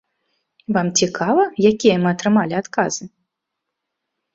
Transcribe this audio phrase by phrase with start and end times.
[0.77, 1.45] Вам цікава,
[1.75, 3.03] якія мы атрымалі адказы?